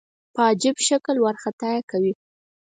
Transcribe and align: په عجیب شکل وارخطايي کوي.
په 0.33 0.41
عجیب 0.51 0.75
شکل 0.87 1.15
وارخطايي 1.19 1.81
کوي. 1.91 2.13